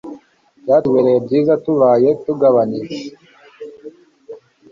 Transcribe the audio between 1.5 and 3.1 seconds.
tubaye tugabanyije